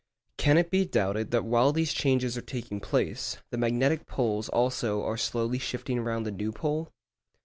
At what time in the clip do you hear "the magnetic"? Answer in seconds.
3.51-4.07